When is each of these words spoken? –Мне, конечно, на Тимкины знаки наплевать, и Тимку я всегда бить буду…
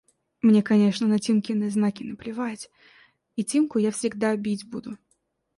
–Мне, 0.41 0.63
конечно, 0.63 1.05
на 1.05 1.19
Тимкины 1.19 1.69
знаки 1.69 2.01
наплевать, 2.03 2.71
и 3.35 3.43
Тимку 3.43 3.77
я 3.77 3.91
всегда 3.91 4.35
бить 4.35 4.65
буду… 4.67 4.97